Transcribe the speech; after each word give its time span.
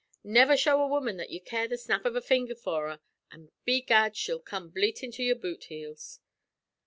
Never 0.23 0.57
show 0.57 0.81
a 0.81 0.87
woman 0.87 1.17
that 1.17 1.29
ye 1.29 1.39
care 1.39 1.67
the 1.67 1.77
snap 1.77 2.07
av 2.07 2.15
a 2.15 2.21
finger 2.21 2.55
for 2.55 2.89
her, 2.89 3.01
an', 3.29 3.51
begad, 3.65 4.17
she'll 4.17 4.39
come 4.39 4.71
bleatin' 4.71 5.11
to 5.11 5.21
your 5.21 5.35
boot 5.35 5.65
heels." 5.65 6.19